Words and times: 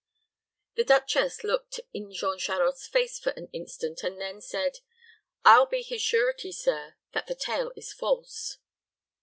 The 0.73 0.83
duchess 0.83 1.43
looked 1.43 1.79
in 1.93 2.11
Jean 2.11 2.39
Charost's 2.39 2.87
face 2.87 3.19
for 3.19 3.29
an 3.33 3.49
instant, 3.53 4.01
and 4.01 4.19
then 4.19 4.41
said, 4.41 4.79
"I'll 5.45 5.67
be 5.67 5.83
his 5.83 6.01
surety, 6.01 6.51
sir, 6.53 6.95
that 7.11 7.27
the 7.27 7.35
tale 7.35 7.71
is 7.75 7.93
false." 7.93 8.57